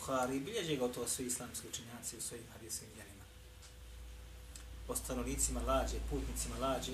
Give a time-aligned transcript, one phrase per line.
[0.00, 3.24] Buhari, bilježe ga to svi islamski učenjaci u svojim hadijskim djelima.
[4.88, 6.92] O stanovnicima lađe, putnicima lađe,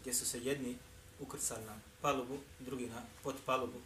[0.00, 0.76] gdje su se jedni
[1.20, 3.78] ukrcali na palubu, drugi na pod palubu.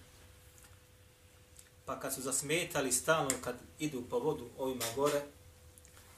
[1.85, 5.23] Pa kad su zasmetali stalno kad idu po vodu ovima gore,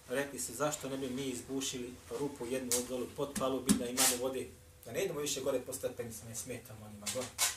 [0.09, 4.17] rekli se zašto ne bi mi izbušili rupu jednu od dolu pod palubi da imamo
[4.21, 4.47] vode,
[4.85, 7.52] da ne idemo više gore po stepenicama, ne smetamo onima gore.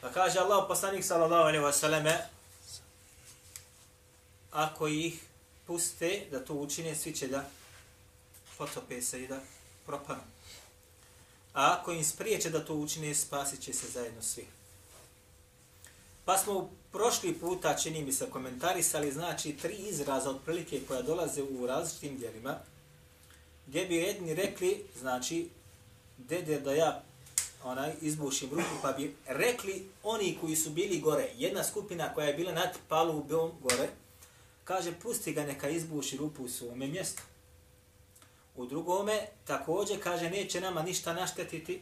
[0.00, 2.18] Pa kaže Allah poslanik sallallahu alaihi wa sallame,
[4.50, 5.20] ako ih
[5.66, 7.44] puste da to učine, svi će da
[8.58, 9.40] potope se i da
[9.86, 10.22] propanu.
[11.54, 14.46] A ako im spriječe da to učine, spasit će se zajedno svi.
[16.24, 21.42] Pa smo u prošli puta, čini mi se, komentarisali, znači, tri izraza otprilike koja dolaze
[21.42, 22.58] u različitim dijelima,
[23.66, 25.48] gdje bi jedni rekli, znači,
[26.18, 27.02] dede da ja
[27.64, 32.34] onaj izbušim ruku, pa bi rekli oni koji su bili gore, jedna skupina koja je
[32.34, 33.88] bila nad palubom gore,
[34.64, 37.22] kaže, pusti ga neka izbuši rupu u svome mjestu.
[38.56, 41.80] U drugome, također, kaže, neće nama ništa naštetiti.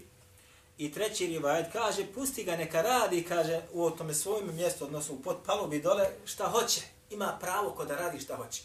[0.78, 5.22] I treći rivajet kaže, pusti ga neka radi, kaže, u tome svojom mjestu, odnosno u
[5.22, 6.80] pod palubi dole, šta hoće.
[7.10, 8.62] Ima pravo ko da radi šta hoće.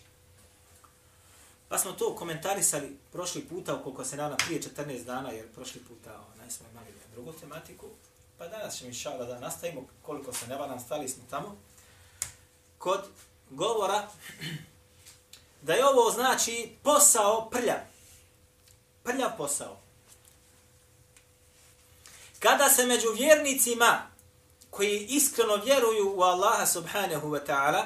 [1.70, 6.20] Pa smo to komentarisali prošli puta, ukoliko se nana prije 14 dana, jer prošli puta
[7.12, 7.86] drugu tematiku.
[8.38, 11.58] Pa danas ćemo inšala da nastavimo, koliko se ne varam, stali smo tamo.
[12.78, 13.02] Kod
[13.50, 14.08] govora
[15.62, 17.84] da je ovo znači posao prlja.
[19.04, 19.78] Prlja posao.
[22.40, 24.08] Kada se među vjernicima
[24.70, 27.86] koji iskreno vjeruju u Allaha subhanahu wa ta'ala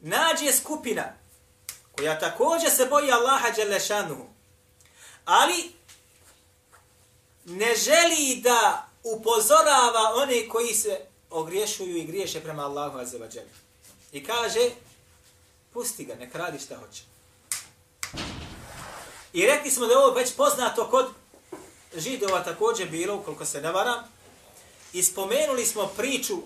[0.00, 1.12] nađe skupina
[1.92, 4.26] koja također se boji Allaha Đelešanuhu,
[5.24, 5.72] ali
[7.46, 13.48] ne želi da upozorava one koji se ogriješuju i griješe prema Allahu azzavadželu.
[14.12, 14.70] I kaže,
[15.72, 17.02] pusti ga, nek radi šta hoće.
[19.32, 21.06] I rekli smo da je ovo već poznato kod
[21.96, 24.04] židova također bilo, koliko se ne varam,
[24.92, 26.36] i spomenuli smo priču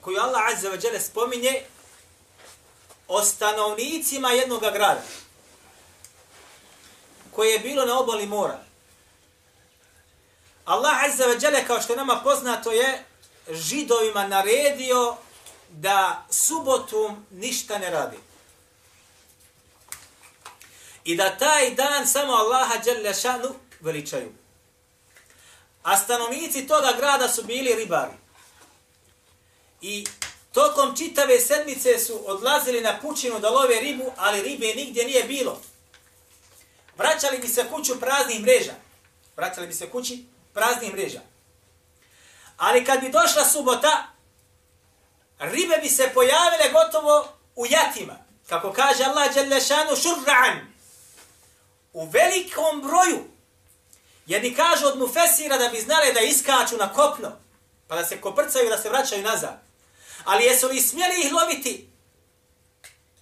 [0.00, 1.62] koju Allah azzavadžele spominje
[3.08, 5.02] o stanovnicima jednog grada
[7.32, 8.73] koje je bilo na obali mora.
[10.64, 13.04] Allah Azza wa Jale, kao što je nama poznato, je
[13.50, 15.16] židovima naredio
[15.70, 18.16] da subotom ništa ne radi.
[21.04, 24.32] I da taj dan samo Allaha Jale šanu veličaju.
[25.82, 28.12] A stanovnici toga grada su bili ribari.
[29.80, 30.06] I
[30.52, 35.60] tokom čitave sedmice su odlazili na pučinu da love ribu, ali ribe nigdje nije bilo.
[36.96, 38.74] Vraćali bi se kuću praznih mreža.
[39.36, 41.20] Vraćali bi se kući praznih mreža.
[42.56, 44.06] Ali kad bi došla subota,
[45.38, 48.16] ribe bi se pojavile gotovo u jatima.
[48.48, 50.58] Kako kaže Allah Đelešanu, šurra'an.
[51.92, 53.24] U velikom broju.
[54.26, 57.32] Jedni kažu od mufesira da bi znali da iskaču na kopno.
[57.88, 59.62] Pa da se koprcaju da se vraćaju nazad.
[60.24, 61.90] Ali jesu li smjeli ih loviti?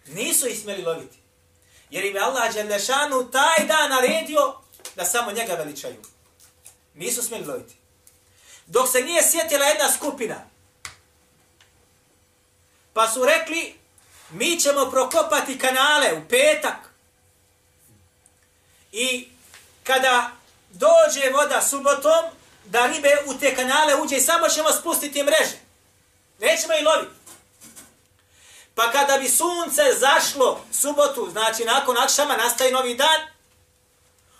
[0.06, 1.18] Nisu ih smjeli loviti.
[1.90, 4.54] Jer im je Allah Đelešanu taj dan naredio
[4.96, 6.02] da samo njega veličaju.
[6.94, 7.74] Nisu smjeli loviti.
[8.66, 10.44] Dok se nije sjetila jedna skupina,
[12.92, 13.74] pa su rekli,
[14.30, 16.76] mi ćemo prokopati kanale u petak
[18.92, 19.28] i
[19.82, 20.30] kada
[20.70, 22.24] dođe voda subotom,
[22.64, 25.56] da ribe u te kanale uđe i samo ćemo spustiti mreže.
[26.38, 27.12] Nećemo i loviti.
[28.74, 33.20] Pa kada bi sunce zašlo subotu, znači nakon akšama nastaje novi dan,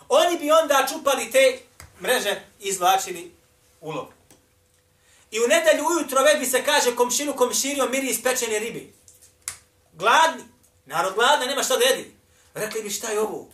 [0.09, 1.59] oni bi onda čupali te
[2.03, 3.31] mreže izvlačili
[3.81, 4.07] ulov.
[5.31, 8.93] I u nedelju ujutro već bi se kaže komšinu komširio miri ispečene ribi.
[9.93, 10.43] Gladni.
[10.85, 12.15] Narod gladan, nema šta da jedi.
[12.53, 13.47] Rekli bi šta je ovo?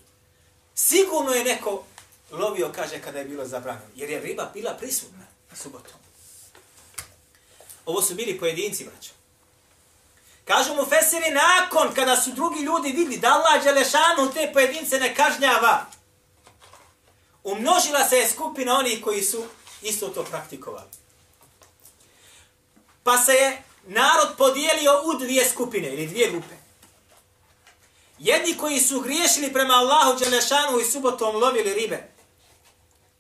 [0.75, 1.83] Sigurno je neko
[2.31, 3.91] lovio, kaže, kada je bilo zabranjeno.
[3.95, 5.25] Jer je riba bila prisutna
[5.55, 5.99] subotom.
[7.85, 9.09] Ovo su bili pojedinci, braćo.
[10.45, 15.15] Kažu mu Fesiri, nakon kada su drugi ljudi vidli da Allah Đelešanu te pojedince ne
[15.15, 15.85] kažnjava,
[17.51, 19.45] umnožila se je skupina onih koji su
[19.81, 20.89] isto to praktikovali.
[23.03, 26.55] Pa se je narod podijelio u dvije skupine ili dvije grupe.
[28.19, 32.11] Jedni koji su griješili prema Allahu Đelešanu i subotom lovili ribe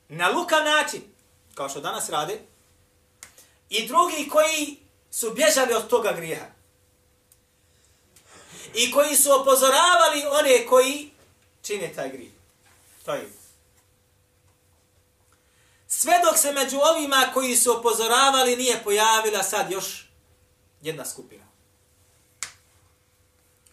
[0.09, 1.01] na lukav način,
[1.55, 2.39] kao što danas rade,
[3.69, 4.77] i drugi koji
[5.11, 6.45] su bježali od toga grijeha.
[8.73, 11.11] i koji su opozoravali one koji
[11.61, 12.31] čine taj grijeh.
[13.05, 13.38] To je.
[15.91, 20.09] Sve dok se među ovima koji su opozoravali nije pojavila sad još
[20.81, 21.43] jedna skupina.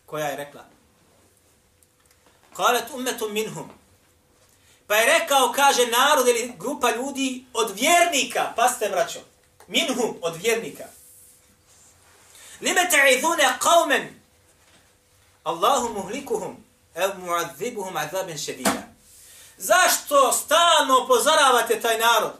[0.06, 0.64] Koja je rekla?
[2.56, 3.70] Kalet umetum minhum.
[4.86, 9.20] Pa je rekao, kaže narod ili grupa ljudi od vjernika, pa ste vraćo,
[9.66, 10.84] minhum od vjernika.
[12.60, 14.08] Lime ta'idhune qavmen,
[15.44, 16.56] Allahu muhlikuhum,
[16.94, 18.85] ev muadzibuhum azaben šedida.
[19.56, 22.32] Zašto stalno upozoravate taj narod?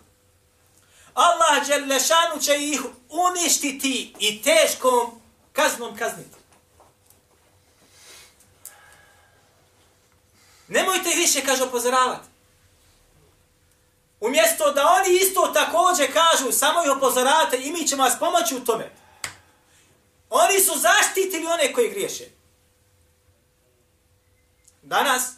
[1.14, 5.20] Allah Đelešanu će ih uništiti i teškom
[5.52, 6.36] kaznom kazniti.
[10.68, 12.28] Nemojte ih više, kaže, upozoravati.
[14.20, 18.64] Umjesto da oni isto takođe kažu, samo ih upozoravate i mi ćemo vas pomoći u
[18.64, 18.92] tome.
[20.30, 22.24] Oni su zaštitili one koji griješe.
[24.82, 25.32] Danas,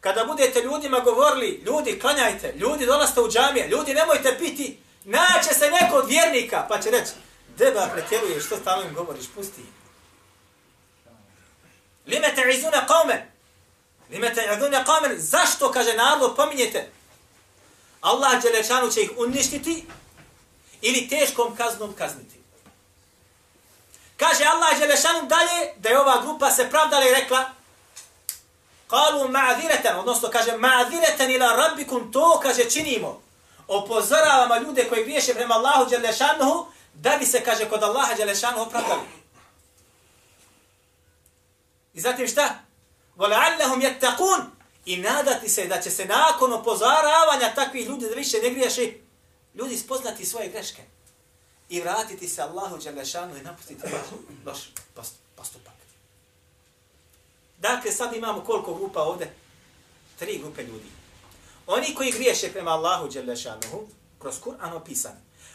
[0.00, 5.70] kada budete ljudima govorili, ljudi, klanjajte, ljudi, dolazite u džamije, ljudi, nemojte piti, naće se
[5.70, 7.12] neko od vjernika, pa će reći,
[7.56, 9.62] deba pretjeruješ, što stalno im govoriš, pusti.
[12.06, 13.30] Lime te izuna kaume,
[14.10, 16.90] lime te izuna kaume, zašto, kaže narod, pominjete,
[18.00, 19.86] Allah Đelešanu će ih uništiti
[20.80, 22.38] ili teškom kaznom kazniti.
[24.16, 27.50] Kaže Allah Đelešanu dalje da je ova grupa se pravdala i rekla
[28.87, 33.21] Kalu ma'adhiretan, odnosno kaže ma'adhiretan ila rabbikum, to kaže činimo.
[33.67, 39.01] Opozoravamo ljude koji griješe prema Allahu Đelešanu da bi se, kaže, kod Allaha Đelešanu opravdali.
[41.93, 42.55] I zatim šta?
[43.17, 44.41] وَلَعَلَّهُمْ يَتَّقُونَ
[44.85, 49.01] I nadati se da će se nakon opozoravanja takvih ljudi da više ne griješi,
[49.55, 50.83] ljudi spoznati svoje greške
[51.69, 53.87] i vratiti se Allahu Đelešanu i napustiti
[54.45, 54.57] loš
[55.35, 55.73] postupak.
[57.58, 59.30] Dakle, sad imamo koliko grupa ovde?
[60.18, 60.86] Tri grupe ljudi.
[61.66, 63.88] Oni koji griješe prema Allahu Đelešanuhu,
[64.18, 65.12] kroz Kur'an opisan.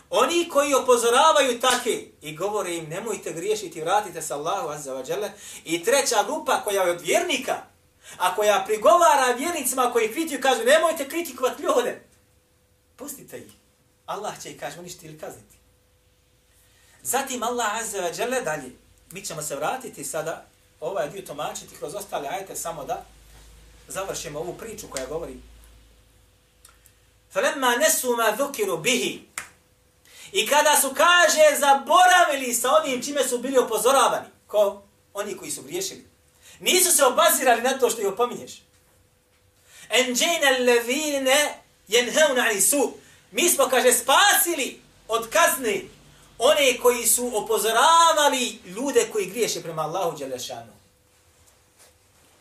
[0.10, 5.32] Oni koji opozoravaju take i govore im nemojte griješiti, vratite se Allahu Azza wa Đele.
[5.64, 7.56] I treća grupa koja je od vjernika,
[8.18, 12.02] a koja prigovara vjernicima koji kritikuju, kažu nemojte kritikovati ljude.
[12.96, 13.52] Pustite ih.
[14.06, 15.56] Allah će ih kaže uništiti ili kazniti.
[17.04, 18.72] Zatim Allah Azza wa Đele dalje.
[19.12, 20.46] Mi ćemo se vratiti sada
[20.84, 23.06] ovaj dio tomačiti kroz ostale ajete samo da
[23.88, 25.38] završimo ovu priču koja govori
[27.34, 29.22] Falemma nesu ma dhukiru bihi.
[30.32, 34.82] I kada su, kaže, zaboravili sa onim čime su bili upozoravani, ko
[35.14, 36.06] oni koji su griješili,
[36.60, 38.62] Nisu se obazirali na to što ih opominješ.
[39.90, 42.94] Enđejna levine jenheuna ali su.
[43.32, 45.82] Mi smo, kaže, spasili od kazne
[46.44, 50.74] one koji su opozoravali ljude koji griješe prema Allahu Đelešanu.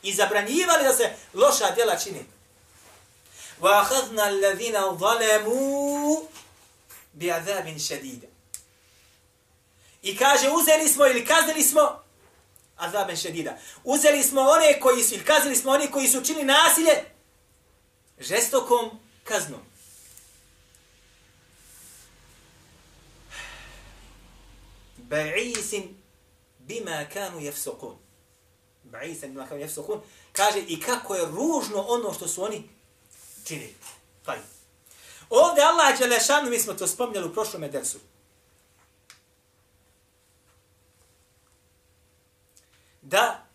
[0.03, 2.25] I zabranjivali da se loša djela čini.
[3.61, 3.85] Wa
[4.17, 6.27] الَّذِينَ ظَلَمُوا zalemu
[7.13, 7.79] bi azabin.
[10.03, 12.03] I kaže, uzeli smo ili kaznili smo
[12.77, 13.59] azaben šedida.
[13.85, 17.05] Uzeli smo one koji su, ili kaznili smo one koji su čini nasilje
[18.21, 18.91] žestokom
[19.25, 19.61] kaznom.
[25.13, 25.97] Ba'isin
[26.59, 27.97] bima kanu jefsokun.
[28.85, 30.01] Ba'isin bima kanu jefsokun.
[30.33, 32.69] Kaže i kako je ružno ono što su oni
[33.45, 33.75] činili.
[34.25, 34.35] Pa
[35.31, 37.99] Ovdje Allah Đelešanu, mi smo to spomnjali u prošlom edersu,
[43.03, 43.47] da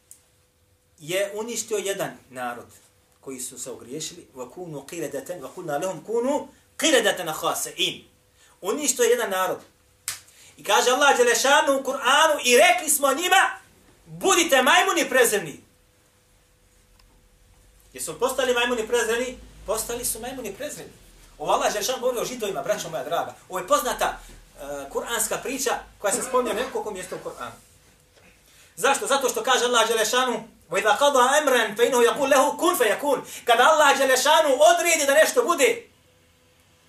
[1.00, 2.68] je uništio jedan narod
[3.22, 6.48] koji su se ogriješili wa kunu qiradatan wa qulna lahum kunu
[6.78, 8.04] qiradatan khasi'in
[8.62, 9.60] uništio jedan narod
[10.57, 13.51] i kaže Allah dželle šanu u Kur'anu i rekli smo njima
[14.07, 15.61] budite majmuni prezreni
[17.93, 20.93] jesu postali majmuni prezreni postali su majmuni prezreni
[21.39, 25.37] Ovo Allah dželle šanu govori o židovima braćo moja draga ovo je poznata uh, kuranska
[25.37, 27.73] priča koja se spominje nekoliko mjesta u Kur'anu
[28.77, 29.07] Zašto?
[29.07, 33.99] Zato što kaže Allah Đelešanu وَإِذَا قَضَى أَمْرًا فَإِنَهُ يَقُولْ لَهُ كُنْ فَيَكُونَ Kada Allah
[33.99, 35.89] Đelešanu odredi da nešto bude,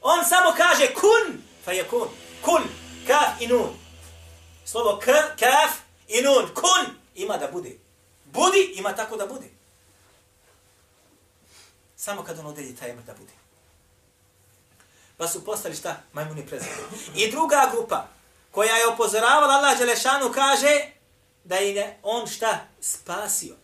[0.02, 2.08] on samo kaže kun فَيَكُونَ
[2.42, 2.64] Kun,
[3.09, 3.75] kaf i nun.
[4.65, 5.07] Slovo k,
[5.39, 5.71] kaf
[6.09, 6.55] i nun.
[6.55, 7.71] Kun ima da bude.
[8.25, 9.47] Budi ima tako da bude.
[11.97, 13.33] Samo kad on odredi taj emr da bude.
[15.17, 15.97] Pa su postali šta?
[16.13, 16.83] Majmuni prezirani.
[17.15, 18.07] I druga grupa
[18.51, 20.91] koja je opozoravala Allah Đelešanu kaže
[21.45, 22.59] da je on šta?
[22.81, 23.55] Spasio.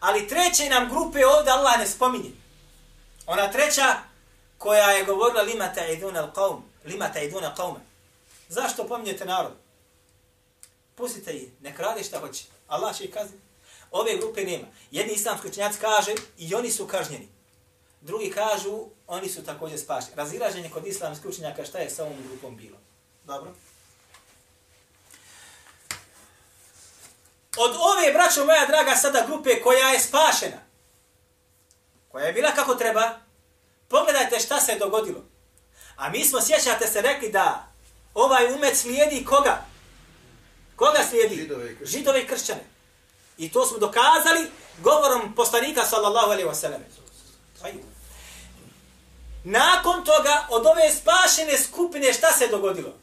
[0.00, 2.30] Ali treće nam grupe ovdje Allah ne spominje.
[3.26, 3.96] Ona treća
[4.58, 7.80] koja je govorila lima idun al-qawm, lima ta'iduna qawma.
[8.48, 9.52] Zašto pominjete narod?
[10.94, 12.44] Pustite ih, nek radi šta hoće.
[12.68, 13.42] Allah će ih kazniti.
[13.90, 14.66] Ove grupe nema.
[14.90, 17.28] Jedni islamski učenjaci kaže i oni su kažnjeni.
[18.00, 20.16] Drugi kažu, oni su također spašeni.
[20.16, 22.78] Razilaženje kod islamskih učenjaka šta je sa ovom grupom bilo.
[23.24, 23.54] Dobro.
[27.56, 30.60] Od ove, braćo moja draga, sada grupe koja je spašena,
[32.08, 33.20] koja je bila kako treba,
[33.88, 35.31] pogledajte šta se je dogodilo.
[36.02, 37.68] A mi smo, sjećate se, rekli da
[38.14, 39.64] ovaj umet slijedi koga?
[40.76, 41.36] Koga slijedi?
[41.36, 41.90] Židove i kršćane.
[41.90, 42.64] Židove i kršćane.
[43.38, 46.82] I to smo dokazali govorom poslanika sallallahu alaihi wa sallam.
[49.44, 52.94] Nakon toga, od ove spašene skupine, šta se dogodilo?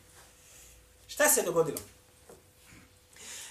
[1.08, 1.80] Šta se dogodilo?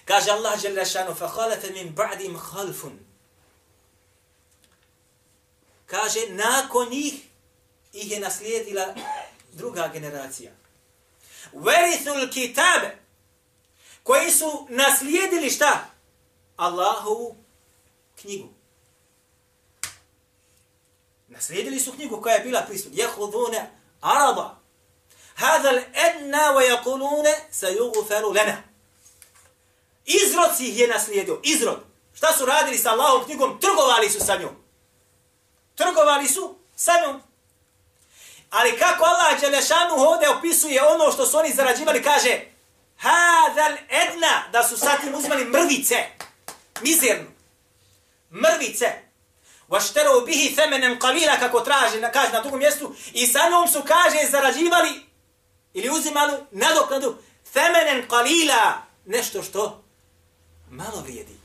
[0.04, 2.98] Kaže Allah jalla šanu, fa khalafe min ba'dim khalfun.
[5.86, 7.14] Kaže, nakon njih
[7.92, 8.94] ih je naslijedila
[9.52, 10.52] druga generacija.
[11.52, 12.98] Verithul kitabe,
[14.02, 15.86] koji su naslijedili šta?
[16.56, 17.36] Allahovu
[18.20, 18.48] knjigu.
[21.28, 22.92] Naslijedili su knjigu koja je bila prisut.
[22.94, 24.58] Jehudune araba.
[25.34, 28.62] Hada l'edna wa yakulune sa yuguferu lena.
[30.04, 31.40] Izrod si ih je naslijedio.
[31.42, 31.78] Izrod.
[32.14, 33.60] Šta su radili sa Allahom knjigom?
[33.60, 34.56] Trgovali su sa njom.
[35.74, 37.22] Trgovali su sa njom.
[38.50, 42.40] Ali kako Allah Đelešanu ovdje opisuje ono što su oni zarađivali, kaže
[42.98, 45.96] Hadal edna, da su sa tim uzmali mrvice.
[46.80, 47.30] Mizerno.
[48.30, 48.92] Mrvice.
[49.68, 52.94] Vaštero bihi femenem kalila, kako traže, kaže na drugom mjestu.
[53.12, 54.90] I sa njom su, kaže, zarađivali
[55.74, 57.16] ili uzimali nadoknadu
[57.52, 58.82] femenem kalila.
[59.04, 59.84] Nešto što
[60.70, 61.37] malo vrijedi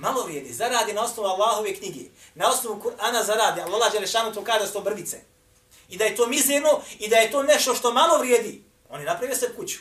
[0.00, 0.52] Malo vrijedi.
[0.52, 2.10] Zaradi na osnovu Allahove knjige.
[2.34, 3.60] Na osnovu Kur'ana zaradi.
[3.60, 5.20] Allah Đelešanu to kaže da su to brvice.
[5.88, 8.64] I da je to mizerno i da je to nešto što malo vrijedi.
[8.88, 9.78] On je napravio se kuću.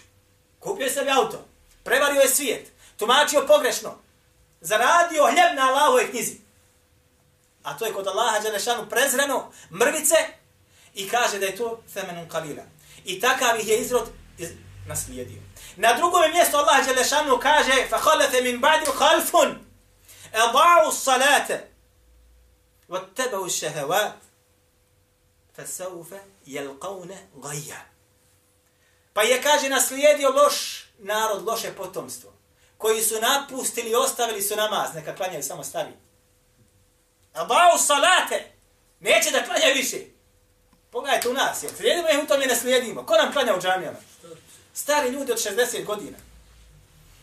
[0.59, 1.45] Kupio je sebi auto.
[1.83, 2.71] Prevario je svijet.
[2.97, 3.97] Tumačio pogrešno.
[4.61, 6.35] Zaradio hljeb na Allahove knjizi.
[7.63, 10.15] A to je kod Allaha Đelešanu prezreno mrvice
[10.93, 12.63] i kaže da je to femenun kalila.
[13.05, 14.49] I takav ih je izrod iz...
[14.87, 15.41] naslijedio.
[15.75, 19.55] Na drugom mjestu Allah Đelešanu kaže فَخَلَفَ مِنْ بَعْدِ خَلْفٌ
[20.33, 21.59] اَضَعُوا الصَّلَاةَ
[22.89, 24.19] وَاتَّبَوُوا الشَّهَوَاتِ
[25.57, 26.13] فَسَوْفَ
[26.47, 27.11] يَلْقَوْنَ
[27.43, 27.73] غَيَّ
[29.13, 32.33] Pa je, kaže, naslijedio loš narod, loše potomstvo,
[32.77, 35.91] koji su napustili i ostavili su namaz, neka klanjaju samo stari.
[37.33, 38.51] Abau salate,
[38.99, 39.97] neće da klanja više.
[40.91, 43.05] Pogledajte u nas, jel slijedimo ih u tome ne slijedimo.
[43.05, 43.97] Ko nam klanja u džamijama?
[44.73, 46.17] Stari ljudi od 60 godina.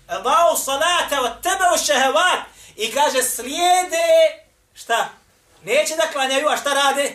[0.06, 2.40] Abau salate, od tebe u šehevat.
[2.77, 4.07] I kaže, slijede,
[4.73, 5.09] šta?
[5.63, 7.11] Neće da klanjaju, a šta rade?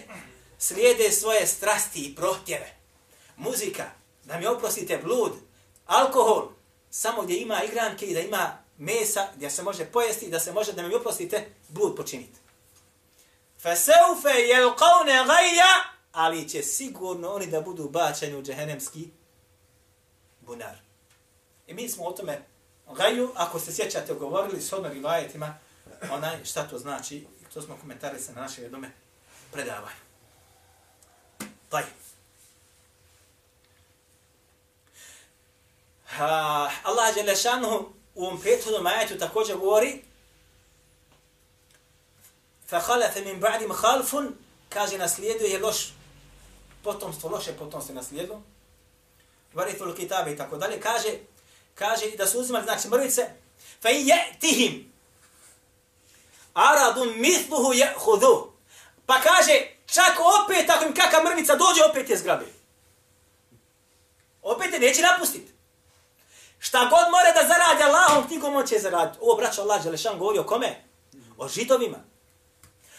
[0.59, 2.73] Slijede svoje strasti i prohtjeve.
[3.37, 3.91] Muzika,
[4.25, 5.33] da mi oprostite, blud,
[5.87, 6.49] alkohol,
[6.91, 10.73] samo gdje ima igranke i da ima mesa, gdje se može pojesti da se može,
[10.73, 12.39] da mi oprostite, blud počiniti.
[13.61, 19.09] Fasaufa yalqawna ghayya, ali će sigurno oni da budu bačeni u džehennemski
[20.41, 20.77] bunar.
[21.67, 22.43] I mi smo o tome
[22.96, 25.58] gaju, ako se sjećate, govorili s odmah rivajetima,
[26.12, 28.92] onaj, šta to znači, i to smo komentari sa na naše jedome
[29.52, 29.96] predavaju.
[31.70, 31.84] Taj.
[36.06, 40.04] Ha, Allah je lešanu u ovom prethodnom ajetu također govori
[42.70, 44.32] فَخَلَفَ مِنْ بَعْدِمْ خَلْفٌ
[44.70, 45.94] kaže naslijedio je loš
[46.84, 48.42] potomstvo, loše potomstvo naslijedio.
[49.54, 50.80] Varithul kitabe i tako dalje.
[50.80, 51.10] Kaže,
[51.75, 53.31] kaže da su uzimali znači mrvice
[53.83, 54.85] fa yatihim
[56.55, 58.47] aradun mithluhu ya'khudhu
[59.07, 62.47] pa kaže čak opet ako im kakva mrvica dođe opet je zgrabi
[64.43, 65.53] opet je neće napustiti
[66.65, 69.19] Šta god more da zaradi Allahom, ti kom on će zaraditi?
[69.23, 70.85] Ovo, braćo Allah, Želešan govori o kome?
[71.39, 71.99] O židovima.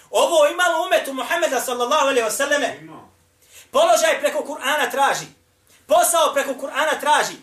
[0.09, 2.61] Ovo imalo umetu Muhammeda, sallallahu alaihi wasallam.
[3.71, 5.25] Položaj preko Kur'ana traži.
[5.87, 7.35] Posao preko Kur'ana traži.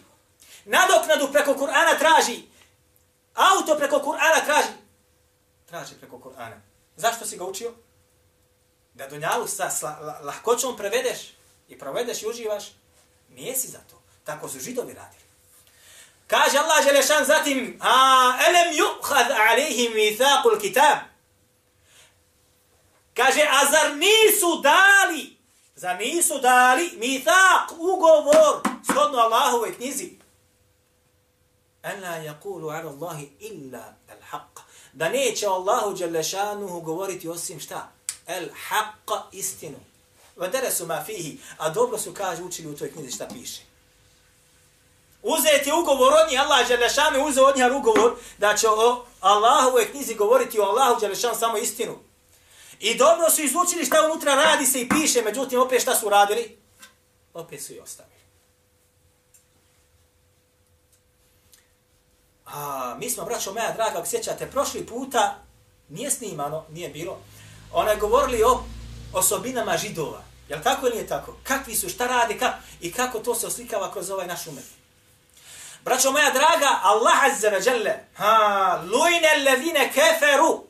[0.70, 2.42] Nadoknadu preko Kur'ana traži.
[3.34, 4.74] Auto preko Kur'ana traži.
[5.66, 6.60] Traži preko Kur'ana.
[6.96, 7.72] Zašto si ga učio?
[8.94, 11.18] Da dunjalu sa sla, lahkoćom prevedeš
[11.68, 12.64] i provedeš i uživaš.
[13.28, 14.02] Nije si za to.
[14.24, 15.24] Tako su židovi radili.
[16.26, 20.98] Kaže Allah Želešan zatim, a elem yuhad alihim mithaqul kitab.
[23.14, 25.36] Kaže, a zar nisu dali,
[25.74, 28.62] zar nisu dali mithaq, ugovor,
[28.92, 30.19] shodno Allahove knjizi?
[31.82, 34.62] En la yakulu ala Allahi illa al haq.
[34.92, 37.92] Da neće Allahu Đalešanuhu govoriti osim šta?
[38.26, 39.78] El haq istinu.
[40.36, 41.38] Vadere su ma fihi.
[41.58, 43.60] A dobro su kaže učili u toj knjizi šta piše.
[45.22, 49.90] Uzeti ugovor od njih, Allah Đelešanu uzeo od njih ugovor da će o Allahu u
[49.90, 51.98] knjizi govoriti o Allahu Đelešanu samo istinu.
[52.80, 56.58] I dobro su izučili šta unutra radi se i piše, međutim opet šta su radili?
[57.34, 58.19] Opet su i ostavili.
[62.52, 65.38] A, mi smo, braćo moja draga, ako sjećate, prošli puta
[65.88, 67.18] nije snimano, nije bilo,
[67.72, 68.64] ona je govorili o
[69.12, 70.22] osobinama židova.
[70.48, 71.36] Je li tako ili nije tako?
[71.42, 74.64] Kakvi su, šta rade, kak, i kako to se oslikava kroz ovaj naš umet.
[75.84, 80.64] Braćo moja draga, Allah azza wa jalla, ha, lujne alladhine keferu,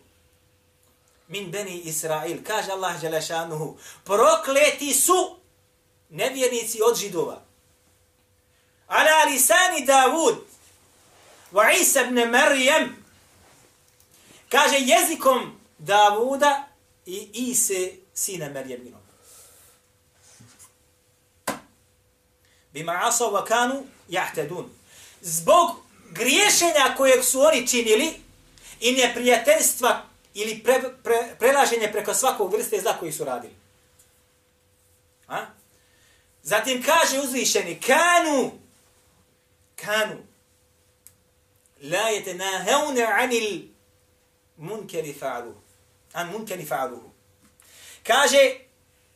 [1.29, 5.37] min beni Israil, kaže Allah Đelešanuhu, prokleti su
[6.09, 7.41] nevjernici od židova.
[8.87, 10.37] Ala lisani Davud,
[11.53, 13.05] wa Isa ibn Marijem,
[14.49, 16.69] kaže jezikom Davuda
[17.07, 19.01] i Ise sina Marijeminom.
[22.73, 24.71] Bima asav wa kanu jahtedun.
[25.21, 25.71] Zbog
[26.11, 28.13] griješenja kojeg su oni činili
[28.81, 30.03] i neprijateljstva
[30.35, 33.55] ili pre, pre, prelaženje preko svakog vrste zla koji su radili.
[35.29, 35.47] A?
[36.43, 38.53] Zatim kaže uzvišeni, kanu,
[39.77, 40.17] kanu,
[41.81, 43.69] la jete nahevne anil
[44.57, 45.55] munkeri fa'alu.
[46.13, 47.11] An munkeri fa'aluhu.
[48.03, 48.61] Kaže,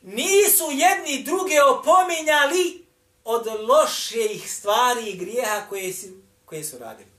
[0.02, 2.86] nisu jedni druge opominjali
[3.24, 6.06] od loših stvari i grijeha koje su,
[6.44, 7.10] koje su radili.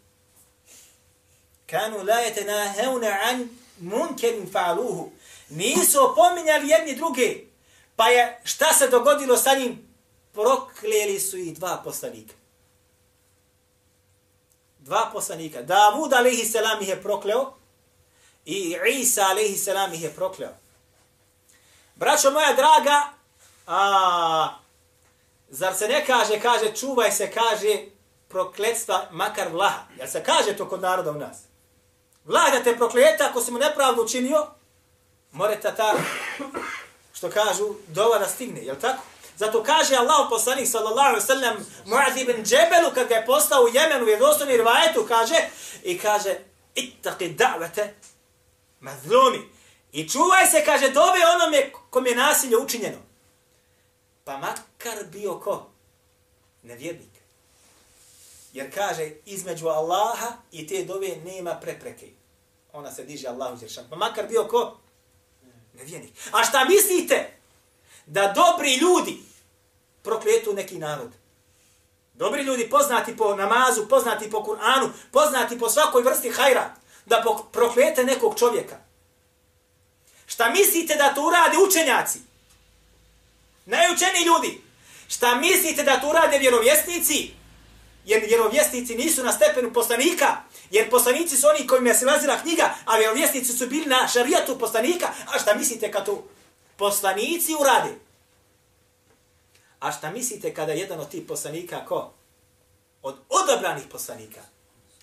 [1.66, 2.46] Kanu la jete
[3.30, 3.50] an
[3.80, 5.10] munkerin fa'aluhu.
[5.50, 7.38] Nisu opominjali jedni druge.
[7.96, 9.88] Pa je, šta se dogodilo sa njim?
[10.34, 12.34] Prokleli su i dva poslanika.
[14.86, 15.62] Dva poslanika.
[15.62, 17.54] Davud alaihi salam ih je prokleo
[18.46, 20.52] i Isa alaihi salam ih je prokleo.
[21.96, 23.04] Braćo moja draga,
[23.68, 24.58] a,
[25.50, 27.78] zar se ne kaže, kaže, čuvaj se, kaže,
[28.28, 29.84] prokletstva makar vlaha.
[29.98, 31.38] Jel se kaže to kod naroda u nas?
[32.26, 34.48] Vlah da te prokleta ako si mu nepravdu učinio,
[35.32, 35.94] more ta,
[37.14, 39.04] što kažu, dova da stigne, jel tako?
[39.38, 43.68] Zato kaže Allah poslanik sallallahu alaihi sallam Muaz ibn Džebelu kad ga je postao u
[43.68, 45.36] Jemenu u dostojni rivajetu kaže
[45.84, 46.36] i kaže
[46.76, 47.88] ittaqi da'wata
[48.80, 49.40] mazlumi
[49.92, 52.98] i čuvaj se kaže dove onome kom je nasilje učinjeno.
[54.24, 55.70] Pa makar bio ko?
[56.64, 57.16] Nevjernik.
[58.54, 62.08] Jer kaže, između Allaha i te dove nema prepreke.
[62.74, 63.86] Ona se diže Allahu zršan.
[63.90, 64.78] Pa makar bio ko?
[65.74, 66.12] Nevjernik.
[66.32, 67.38] A šta mislite?
[68.06, 69.18] Da dobri ljudi
[70.04, 71.12] prokletu neki narod.
[72.14, 78.04] Dobri ljudi poznati po namazu, poznati po Kur'anu, poznati po svakoj vrsti hajra, da proklete
[78.04, 78.78] nekog čovjeka.
[80.26, 82.20] Šta mislite da to urade učenjaci?
[83.66, 84.62] Najučeni ljudi.
[85.08, 87.32] Šta mislite da to urade vjerovjesnici?
[88.06, 90.38] jer vjerovjesnici nisu na stepenu poslanika,
[90.72, 95.08] jer poslanici su oni kojima se lazila knjiga, a vjerovjesnici su bili na šarijatu poslanika,
[95.34, 96.28] a šta mislite kad to
[96.78, 97.96] poslanici urade?
[99.80, 102.14] A šta mislite kada jedan od tih poslanika, ko?
[103.02, 104.42] Od odabranih poslanika,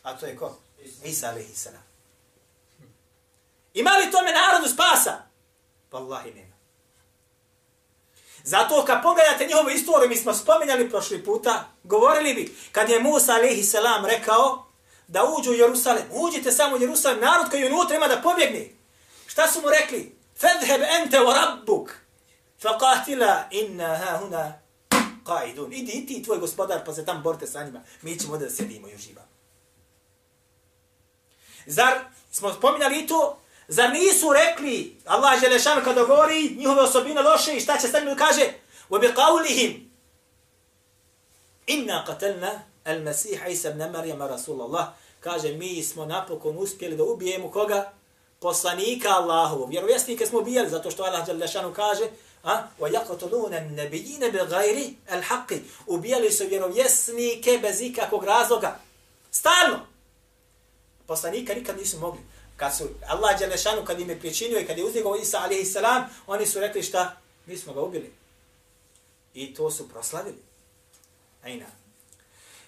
[0.02, 0.58] a to je ko?
[1.04, 1.82] Isa alaihi salam.
[3.74, 5.22] Ima li tome narodu spasa?
[5.90, 6.52] Wallahi nema.
[8.44, 13.32] Zato kad pogledate njihovu istoriju, mi smo spominjali prošli puta, govorili bi, kad je Musa
[13.32, 14.66] alaihi salam rekao
[15.08, 18.68] da uđu u Jerusalem, uđite samo u Jerusalem, narod koji unutra ima da pobjegne.
[19.26, 20.21] Šta su mu rekli?
[20.36, 21.90] Fadheb ente wa rabbuk,
[22.62, 24.52] faqatila inna ha huna
[25.24, 25.72] qaidun.
[25.72, 27.80] Idi i ti tvoj gospodar, pa se tam borite sa njima.
[28.02, 29.28] Mi ćemo da sedimo i uživamo.
[31.66, 31.98] Zar
[32.30, 33.38] smo spominjali i to?
[33.68, 38.52] Zar nisu rekli, Allah Želešan kada govori njihove osobine loše i šta će stavljeno kaže?
[38.90, 39.92] Wa bi qawlihim
[41.66, 44.88] inna qatalna al-Masih Isa ibn Maryam Rasulullah
[45.20, 47.92] kaže mi smo napokon uspjeli da ubijemo koga?
[48.42, 49.70] Poslanika Allahovog.
[49.70, 52.08] Vjerovjesnike smo ubijali zato što Allah Đalešanu kaže
[52.42, 55.60] a wa yaqtuluna nabiyina bighairi al-haqq.
[55.86, 58.78] Ubijali su vjerovjesnike bez ikakvog razloga.
[59.30, 59.86] Stalno.
[61.06, 62.20] Poslanika nikad nisu mogli
[62.56, 65.74] kad su Allah Đelešanu kad im je pričinio i kad je uzdigao Isa alaihi
[66.26, 67.16] oni su rekli šta?
[67.46, 68.12] Mi smo ga ubili.
[69.34, 70.42] I to su proslavili.
[71.44, 71.66] Ajna.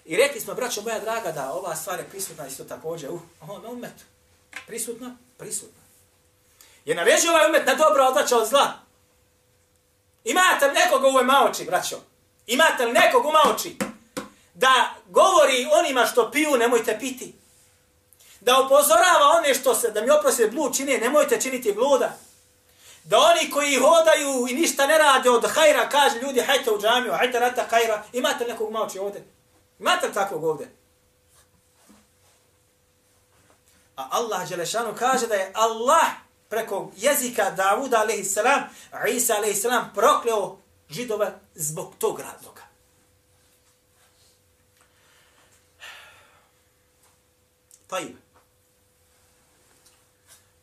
[0.05, 3.65] I rekli smo, braćo moja draga, da ova stvar je prisutna isto također u ovom
[3.65, 4.03] umetu.
[4.67, 5.17] Prisutna?
[5.37, 5.83] Prisutna.
[6.85, 8.73] Je naređio ovaj umet na dobro odlača od zla?
[10.23, 11.99] Imate li nekog u ovoj maoči, braćo?
[12.47, 13.77] Imate li nekog u maoči?
[14.53, 17.33] Da govori onima što piju, nemojte piti
[18.45, 22.17] da upozorava one što se, da mi oprosti blud čine, nemojte činiti bluda.
[23.03, 27.13] Da oni koji hodaju i ništa ne rade od hajra, kaže ljudi, hajte u džamiju,
[27.13, 29.23] hajte rata hajra, imate li nekog malči ovdje?
[29.79, 30.74] Imate li takvog ovdje?
[33.95, 36.07] A Allah Đelešanu kaže da je Allah
[36.49, 38.37] preko jezika Davuda a.s.
[39.15, 39.65] Isa a.s.
[39.93, 40.57] prokleo
[40.89, 42.61] židove zbog tog razloga.
[47.87, 48.17] Tajim.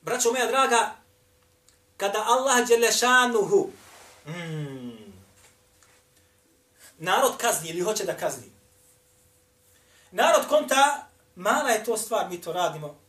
[0.01, 0.91] Braćo moja draga,
[1.97, 3.71] kada Allah Đelešanuhu
[4.27, 5.13] mm,
[6.99, 8.53] narod kazni ili hoće da kazni,
[10.11, 13.02] narod konta, mala je to stvar, mi to radimo.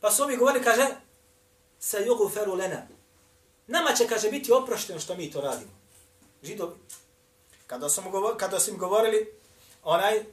[0.00, 0.86] Pa su ovi govorili, kaže,
[1.78, 2.86] sa jugu feru lena.
[3.66, 5.70] Nama će, kaže, biti oprošteno što mi to radimo.
[6.42, 6.74] Židovi.
[7.66, 9.32] Kada su, govorili, kada su im govorili,
[9.82, 10.24] onaj,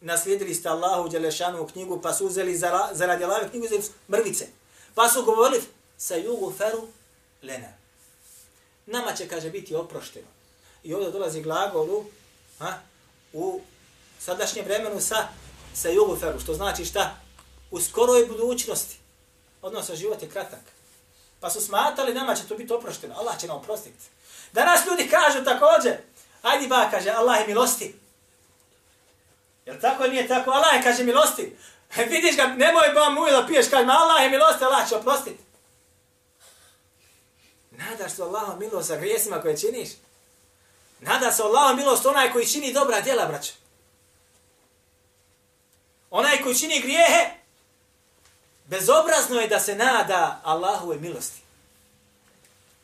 [0.00, 4.46] naslijedili ste Allahu Đelešanu knjigu, pa su uzeli za, za radjelave knjigu, uzeli mrvice.
[4.94, 5.62] Pa su govorili,
[5.96, 6.88] sa jugu feru
[7.42, 7.68] lena.
[8.86, 10.26] Nama će, kaže, biti oprošteno.
[10.82, 12.04] I ovdje dolazi glagol u,
[12.58, 12.78] ha,
[13.32, 13.60] u
[14.18, 15.28] sadašnjem vremenu sa,
[15.74, 17.16] se jugu feru, što znači šta?
[17.70, 18.96] U skoroj budućnosti.
[19.62, 20.60] Odnosno, život je kratak.
[21.40, 23.14] Pa su smatali, nama će to biti oprošteno.
[23.18, 24.04] Allah će nam oprostiti.
[24.52, 25.96] Danas ljudi kažu također,
[26.42, 27.94] ajdi ba, kaže, Allah je milosti.
[29.66, 30.50] Jel tako nije tako?
[30.50, 31.56] Allah je, kaže, milosti.
[32.10, 35.42] Vidiš ga, nemoj ba mu da piješ, kaže, ma Allah je milosti, Allah će oprostiti.
[37.70, 39.88] Nadaš se Allahom milost za grijesima koje činiš?
[41.00, 43.52] Nada se Allahom milost onaj koji čini dobra djela, braćo.
[46.12, 47.30] Onaj koji čini grijehe,
[48.64, 51.40] bezobrazno je da se nada Allahove milosti.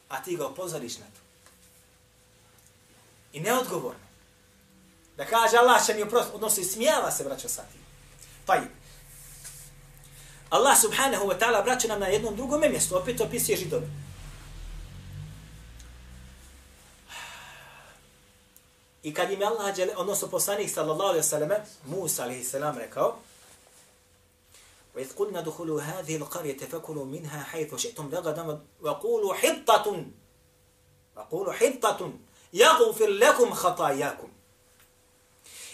[0.09, 1.21] A ti ga opozoriš na to.
[3.33, 4.01] I neodgovorno.
[5.17, 7.81] Da kaže Allah će mi oprostiti, odnosno smijava se, vraća sa tim.
[8.47, 8.71] Pa je.
[10.51, 13.87] Allah subhanahu wa ta'ala vraća nam na jednom drugom mjestu, opet opisuje židove.
[19.09, 21.51] I kad im je Allah, odnosno poslanik sallallahu alaihi sallam,
[21.87, 23.17] Musa alaihi sallam rekao,
[24.95, 30.05] وإذ قلنا دخلوا هذه القرية فكلوا منها حيث شئتم رغدا وقولوا حطة
[31.17, 32.13] وقولوا حطة
[32.53, 34.29] يغفر لكم خطاياكم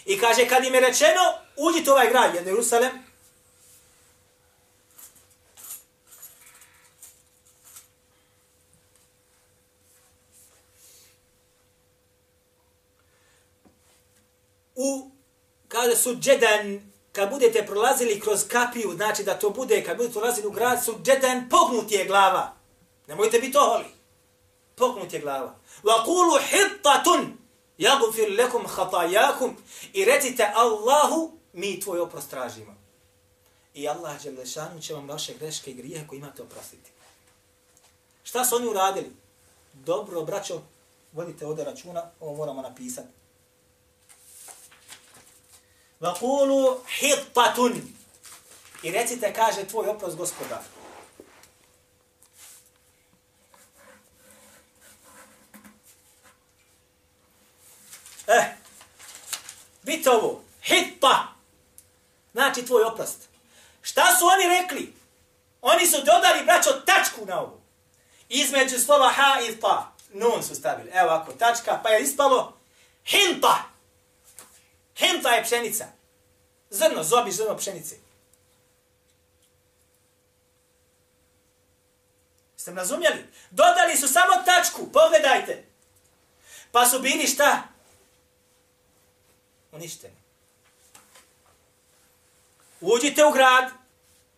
[0.05, 1.21] I kaže, kad im je rečeno,
[1.57, 2.91] uđite ovaj grad, Jerusalem,
[14.75, 15.11] u,
[15.67, 20.47] kaže su džedan, kad budete prolazili kroz kapiju, znači da to bude, kad budete prolazili
[20.47, 22.53] u grad, su džedan, pognut je glava.
[23.07, 23.85] Nemojte biti oholi.
[24.75, 25.55] Pognut je glava.
[25.83, 27.37] Wa kulu hittatun,
[27.77, 29.55] jagufir lekum hatajakum,
[29.93, 32.75] i recite Allahu, mi tvoj oprost tražimo.
[33.73, 36.91] I Allah Đelešanu će vam vaše greške i grijehe koje imate oprostiti.
[38.23, 39.11] Šta su oni uradili?
[39.73, 40.61] Dobro, braćo,
[41.13, 43.24] vodite ovdje računa, ovo moramo napisati.
[45.99, 47.81] Vakulu hittatun.
[48.83, 50.59] I recite, kaže tvoj oprost gospodar.
[58.27, 58.45] Eh,
[59.83, 61.27] vidite ovo, hitta.
[62.33, 63.29] Znači tvoj oprost.
[63.81, 64.93] Šta su oni rekli?
[65.61, 67.61] Oni su dodali, braćo, tačku na ovo.
[68.29, 70.91] Između slova ha i pa, Nun su stavili.
[70.93, 72.57] Evo ako, tačka, pa je ispalo
[73.05, 73.74] hinta.
[74.95, 75.85] Henta je pšenica.
[76.69, 77.95] Zrno, zobi zrno pšenice.
[82.57, 83.25] Ste mi razumjeli?
[83.49, 85.65] Dodali su samo tačku, pogledajte.
[86.71, 87.63] Pa su bili šta?
[89.71, 90.15] Uništeni.
[92.81, 93.71] Uđite u grad,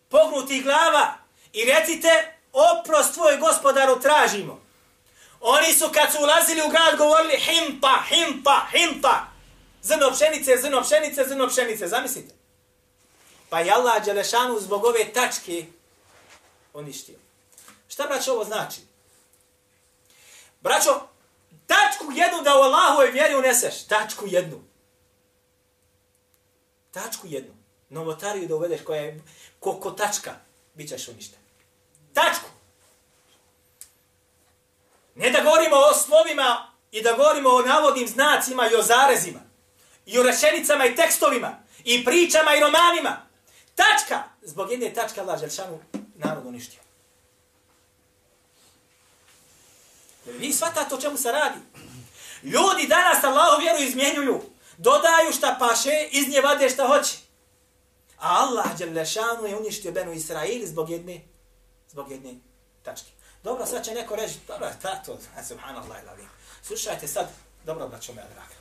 [0.08, 1.14] pognuti glava
[1.52, 4.60] i recite, oprost tvoj gospodaru tražimo.
[5.40, 9.37] Oni su kad su ulazili u grad govorili himpa, himpa, himpa.
[9.88, 11.88] Zrno pšenice, zrno pšenice, zrno pšenice.
[11.88, 12.34] Zamislite.
[13.48, 15.66] Pa je Allah Đelešanu zbog ove tačke
[16.74, 17.18] uništio.
[17.88, 18.80] Šta braćo ovo znači?
[20.60, 21.00] Braćo,
[21.66, 23.86] tačku jednu da u Allahove vjeri uneseš.
[23.86, 24.60] Tačku jednu.
[26.90, 27.54] Tačku jednu.
[27.88, 29.20] Novotariju da uvedeš koja je
[29.60, 30.34] ko, tačka.
[30.74, 31.38] Bićeš uništen.
[32.14, 32.48] Tačku.
[35.14, 39.47] Ne da govorimo o slovima i da govorimo o navodnim znacima i o zarezima
[40.08, 43.16] i o rešenicama i tekstovima, i pričama i romanima.
[43.74, 44.22] Tačka!
[44.42, 45.80] Zbog jedne tačke Allah Želšanu
[46.14, 46.80] narod uništio.
[50.26, 51.58] Vi shvatate o čemu se radi.
[52.42, 54.42] Ljudi danas Allahu vjeru izmjenjuju.
[54.76, 57.16] Dodaju šta paše, iz nje vade šta hoće.
[58.18, 61.20] A Allah Želšanu je uništio Benu Israili zbog jedne,
[61.88, 62.34] zbog jedne
[62.82, 63.10] tačke.
[63.42, 65.18] Dobro, sad će neko reći, dobro, tato,
[65.48, 65.98] subhanallah,
[66.62, 67.28] Slušajte sad,
[67.64, 68.57] dobro, braćo moja draga.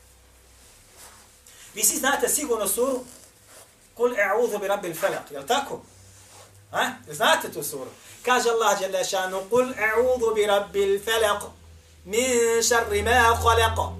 [1.77, 2.99] Vi svi znate sigurno suru
[3.95, 5.81] Kul e'udhu bi rabbil falaq, jel tako?
[6.71, 6.91] Ha?
[7.11, 7.89] Znate tu suru?
[8.25, 11.41] Kaže Allah dželle šanu, Kul e'udhu bi rabbil falaq,
[12.05, 13.93] min šarri ma khalaqa.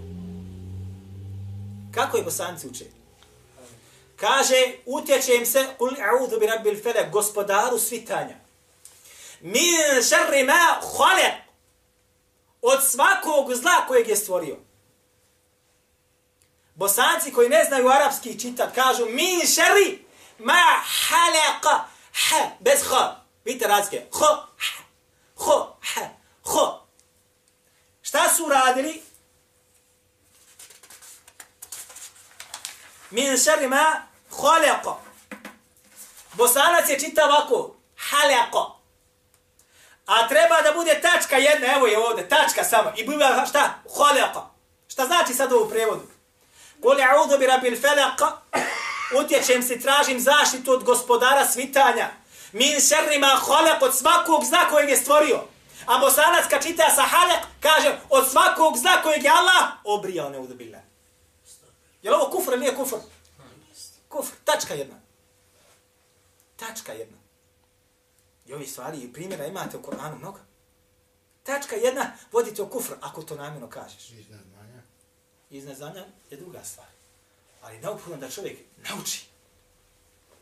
[1.93, 2.85] Kako je bosanci uče?
[4.15, 8.35] Kaže, utječem se, Kul e'udhu bi rabbil falaq, gospodaru svitanja.
[9.41, 11.35] Min šarri ma khalaq.
[12.61, 14.66] Od svakog zla kojeg je stvorio.
[16.77, 20.05] Bosanci koji ne znaju arapski čitat, kažu min šari
[20.39, 21.79] ma halaqa
[22.13, 23.15] ha, bez ha.
[23.45, 24.05] Vidite razlike.
[24.11, 24.45] Ho,
[25.35, 26.01] ho, ha,
[26.43, 26.87] ho.
[28.01, 29.01] Šta su radili?
[33.09, 34.95] Min šari ma halaqa.
[36.33, 37.75] Bosanac je čita ovako.
[38.11, 38.71] Halaqa.
[40.05, 42.91] A treba da bude tačka jedna, evo je ovdje, tačka samo.
[42.95, 43.83] I bude šta?
[43.97, 44.41] Halaqa.
[44.87, 46.16] Šta znači sad ovo u prevodu?
[46.81, 48.21] Kul a'udhu bi rabbil falaq.
[49.19, 52.09] Utječem se, tražim zaštitu od gospodara svitanja.
[52.51, 55.43] Min šerrima ma od svakog zna kojeg je stvorio.
[55.85, 60.39] A bosanac kad čita sa halak, kaže od svakog zna kojeg je Allah obrijao ne
[60.39, 60.81] udubillah.
[62.01, 62.95] Je ovo kufr ili nije kufr?
[64.09, 64.95] Kufr, tačka jedna.
[66.55, 67.17] Tačka jedna.
[68.45, 70.39] I ovi stvari i primjera imate u Koranu mnogo.
[71.43, 74.09] Tačka jedna, vodite u kufr, ako to namjeno kažeš
[75.49, 76.88] iz neznanja je druga stvar.
[77.62, 79.25] Ali neophodno da čovjek nauči.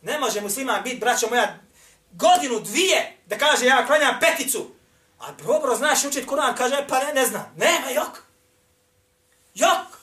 [0.02, 1.58] Ne može musliman biti, braćo moja,
[2.12, 4.70] godinu, dvije, da kaže ja klanjam peticu.
[5.18, 7.52] A dobro znaš učit Kur'an, kaže pa ne, ne znam.
[7.56, 8.22] Nema jok.
[9.54, 9.98] Jok.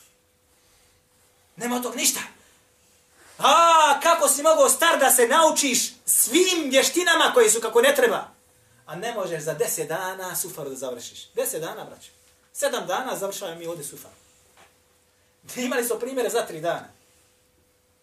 [1.55, 2.19] Nema tog ništa.
[3.37, 8.27] A kako si mogao star da se naučiš svim vještinama koje su kako ne treba.
[8.85, 11.29] A ne možeš za deset dana sufaru da završiš.
[11.35, 12.09] Deset dana, braćo.
[12.53, 14.22] Sedam dana završavamo mi ovdje sufaru.
[15.55, 16.87] Imali su primjere za tri dana.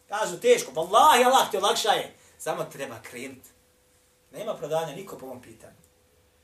[0.09, 2.15] Kažu teško, pa Allah, Allah ti olakša je.
[2.39, 3.43] Samo treba krenut.
[4.33, 5.81] Nema prodanja niko po ovom pitanju.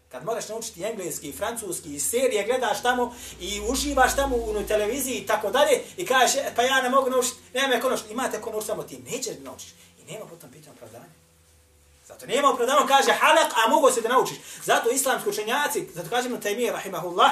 [0.09, 5.27] Kad moraš naučiti engleski, francuski, i serije gledaš tamo i uživaš tamo u televiziji i
[5.27, 8.13] tako dalje i kažeš, e, pa ja ne mogu naučiti, nema me ko naučiti.
[8.13, 9.71] Imate ko naučiti, samo ti nećeš da naučiš.
[9.99, 11.27] I nema potom pitanju prodanja.
[12.07, 14.39] Zato nema opravdanja, kaže halak, a mogu se da naučiš.
[14.65, 17.31] Zato islamski učenjaci, zato kažemo tajmije, rahimahullah,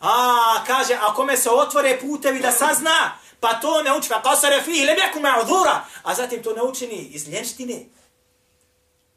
[0.00, 4.62] A, kaže, a kome se otvore putevi da sazna, pa to ne uči, pa kasare
[4.62, 7.86] fi, ili neku ma'udhura, a zatim to ne učini iz ljenštine.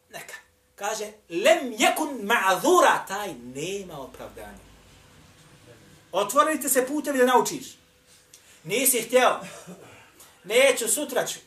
[0.09, 0.33] Neka.
[0.75, 4.69] Kaže, lem jekun ma'udhura, taj nema opravdanja.
[6.11, 7.65] Otvorite se putevi da naučiš.
[8.63, 9.39] Nisi htjeo.
[10.43, 11.39] Neću, sutra ću.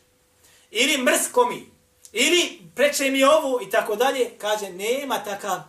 [0.71, 1.71] Ili mrsko mi.
[2.11, 4.37] Ili preče mi ovo i tako dalje.
[4.37, 5.61] Kaže, nema takav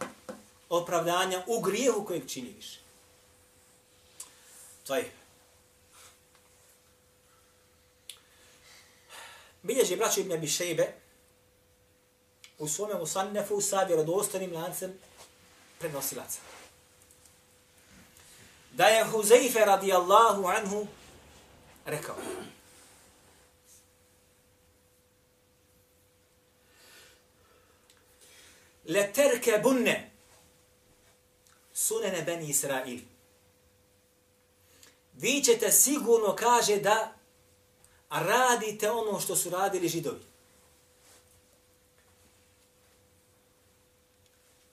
[0.68, 2.83] opravdanja u grijehu kojeg činiš.
[4.86, 5.06] Tajib.
[9.62, 10.92] Bilježi braću Ibn Abi Šejbe
[12.58, 14.98] u svome musannefu sa vjerodostanim lancem
[15.78, 16.40] prenosilaca.
[18.72, 20.86] Da je Huzeyfe radijallahu anhu
[21.84, 22.16] rekao.
[28.84, 30.10] Leterke bunne
[31.72, 33.13] sunene ben Israili
[35.14, 37.12] vi ćete sigurno kaže da
[38.10, 40.20] radite ono što su radili židovi.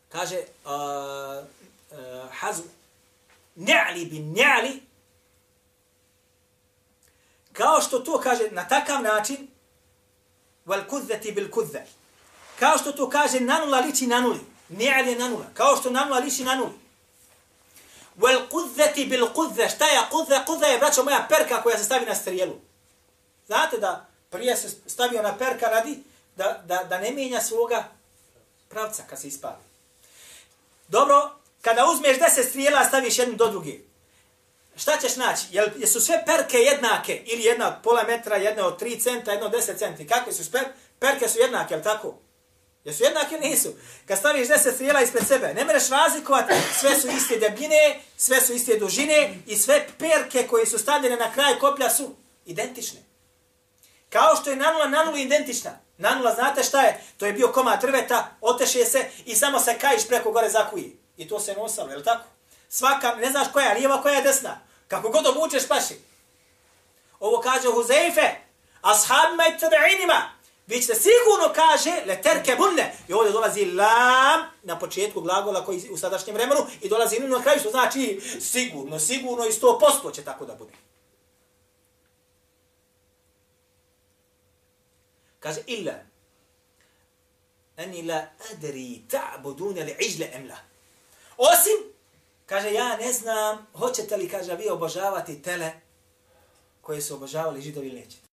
[0.10, 1.46] Kaže uh,
[1.92, 2.64] uh, Hazm
[3.56, 4.36] Ni'li bin
[7.54, 9.48] kao što to kaže na takav način
[10.66, 11.80] wal kudzati bil kudza
[12.60, 16.72] kao što to kaže nanula liči nanuli ni'li nanula kao što nanula liči nanuli
[18.20, 19.70] Wal qudzati bil qudza.
[19.76, 20.46] Šta je qudza?
[20.46, 22.56] Qudza je, braćo moja, perka koja se stavi na strijelu.
[23.48, 26.04] Znate da prije se stavio na perka radi
[26.36, 27.84] da, da, da ne mijenja svoga
[28.70, 29.64] pravca kad se ispali.
[30.88, 33.74] Dobro, kada uzmeš deset strijela, staviš jednu do druge.
[34.76, 35.46] Šta ćeš naći?
[35.52, 37.24] Jel, jesu sve perke jednake?
[37.26, 40.08] Ili jedna od pola metra, jedna od tri centa, jedna od deset centi?
[40.08, 40.66] Kakve su per,
[41.00, 41.30] perke?
[41.30, 42.18] su jednake, jel tako?
[42.84, 43.74] Jesu jednake ili nisu?
[44.06, 48.54] Kad staviš deset strijela ispred sebe, ne mereš razlikovati, sve su iste debljine, sve su
[48.54, 52.16] iste dužine i sve perke koje su stavljene na kraj koplja su
[52.46, 53.00] identične.
[54.10, 55.72] Kao što je nanula nanula identična.
[55.98, 57.04] Nanula, znate šta je?
[57.18, 60.92] To je bio koma drveta, oteše se i samo se kajiš preko gore zakuje.
[61.18, 62.24] I to se nosalo, je li tako?
[62.70, 64.60] Svaka, ne znaš koja je lijeva, koja je desna.
[64.88, 65.94] Kako god obučeš, paši.
[67.20, 68.36] Ovo kaže Huzeife,
[68.82, 70.22] ashabima i tabi'inima,
[70.72, 72.94] vi ćete sigurno kaže le terke bunne.
[73.08, 77.60] I ovdje dolazi lam na početku glagola koji u sadašnjem vremenu i dolazi na kraju
[77.60, 80.74] što znači sigurno, sigurno i sto posto će tako da bude.
[85.40, 85.94] Kaže, illa,
[87.78, 90.58] ani la adri ta'budun li ižle emla.
[91.38, 91.94] Osim,
[92.46, 95.72] kaže, ja ne znam, hoćete li, kaže, vi obožavati tele
[96.82, 98.31] koje su obožavali židovi ili nećete.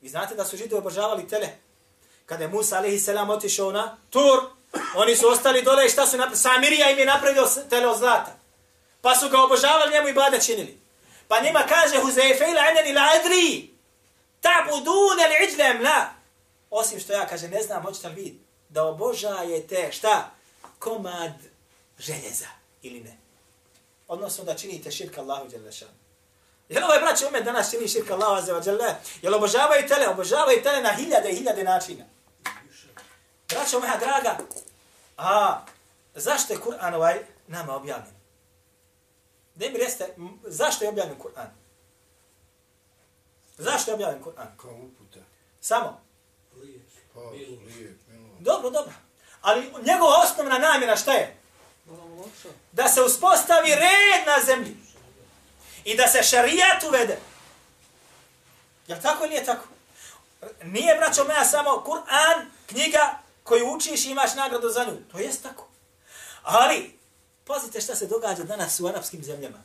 [0.00, 1.48] Vi znate da su židi obožavali tele.
[2.26, 4.40] Kada je Musa, alaihi selam, otišao na tur,
[4.94, 6.36] oni su ostali dole i šta su napravili?
[6.36, 8.36] Samirija im je napravio tele od zlata.
[9.00, 10.80] Pa su ga obožavali, njemu i bada činili.
[11.28, 13.70] Pa njima kaže Huzefe ila enen ila adri,
[14.42, 16.06] ta'budune li iđlem la.
[16.70, 20.30] Osim što ja kaže, ne znam, hoćete li vi da obožajete šta?
[20.78, 21.32] Komad
[21.98, 22.48] željeza
[22.82, 23.16] ili ne.
[24.08, 25.97] Odnosno da činite širka Allahu Đelešanu.
[26.68, 28.94] Jel ovaj braći umet danas čini širka Allahu Azzevađele?
[29.22, 30.08] Jel obožavaju tele?
[30.08, 32.04] Obožavaju tele na hiljade i hiljade načina.
[33.48, 34.38] Braćo moja draga,
[35.16, 35.60] a
[36.14, 38.14] zašto je Kur'an ovaj nama objavljen?
[39.54, 41.48] Ne mi reste, zašto je objavljen Kur'an?
[43.58, 44.56] Zašto je objavljen Kur'an?
[44.56, 45.20] Kao uputa.
[45.60, 46.00] Samo.
[47.14, 47.98] Pa, lijep.
[48.38, 48.92] Dobro, dobro.
[49.40, 51.36] Ali njegova osnovna namjera šta je?
[52.72, 54.76] Da se uspostavi red na zemlji.
[55.88, 57.18] I da se šarijat uvede.
[58.88, 59.68] Je tako ili nije tako?
[60.62, 64.96] Nije, braćo moja, samo Kur'an, knjiga koju učiš i imaš nagradu za nju.
[65.12, 65.68] To jest tako.
[66.42, 66.98] Ali,
[67.44, 69.58] pazite šta se događa danas u arapskim zemljama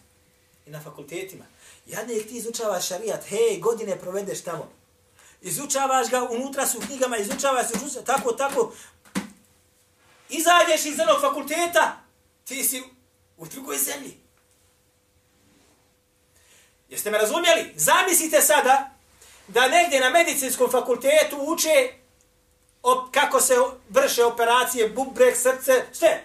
[0.65, 1.45] i na fakultetima.
[1.85, 4.71] Jadne ti izučavaš šarijat, hej, godine provedeš tamo.
[5.41, 8.73] Izučavaš ga, unutra su knjigama, izučavaš se, tako, tako.
[10.29, 11.97] Izađeš iz jednog fakulteta,
[12.45, 12.83] ti si
[13.37, 14.22] u drugoj zemlji.
[16.93, 17.73] Jeste me razumjeli?
[17.75, 18.89] Zamislite sada
[19.47, 21.93] da negdje na medicinskom fakultetu uče
[22.83, 23.55] op, kako se
[23.89, 26.23] vrše operacije, bubrek, srce, sve.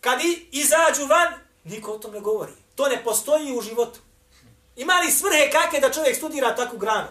[0.00, 2.52] Kad izađu van, niko o tom ne govori.
[2.74, 4.00] To ne postoji u životu.
[4.76, 7.08] Ima li svrhe kakve da čovjek studira takvu granu?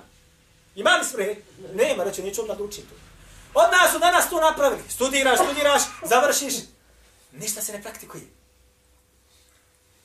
[0.76, 1.36] Ima li svrhe?
[1.74, 2.96] Nema, reći, neću odmah da učim to.
[3.54, 4.82] Od nas su danas to napravili.
[4.90, 6.54] Studiraš, studiraš, završiš.
[7.32, 8.37] Ništa se ne praktikuje.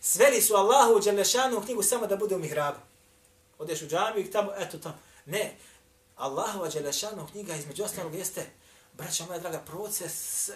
[0.04, 2.78] Sveli su Allahu u Đelešanu knjigu samo da bude u mihrabu.
[3.58, 4.98] Odeš u džamiju i tamo, eto tamo.
[5.26, 5.56] Ne,
[6.16, 8.46] Allahu Đelešanu knjiga između ostalog jeste,
[8.92, 10.50] braća moja draga, proces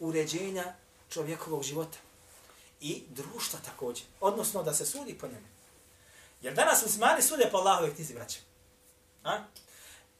[0.00, 0.74] uređenja
[1.10, 1.98] čovjekovog života.
[2.80, 4.04] I društva također.
[4.20, 5.46] Odnosno da se sudi po njemu.
[6.42, 8.38] Jer danas muslimani sude po Allahove knjizi, braća.
[9.24, 9.38] A?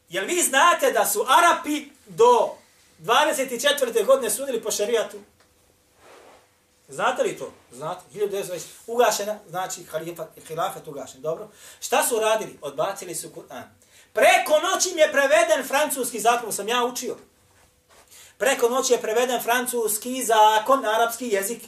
[0.08, 2.56] Jel vi znate da su Arapi do
[3.00, 4.06] 24.
[4.06, 5.20] godine sudili po šarijatu?
[6.92, 7.52] Znate li to?
[7.72, 8.00] Znate.
[8.14, 8.60] 1920.
[8.86, 11.20] Ugašena, znači halifat, hilafet ugašen.
[11.20, 11.48] Dobro.
[11.80, 12.58] Šta su radili?
[12.62, 13.62] Odbacili su Kur'an.
[14.12, 17.16] Preko noći im je preveden francuski zakon, sam ja učio.
[18.38, 21.62] Preko noći je preveden francuski zakon, arapski jezik.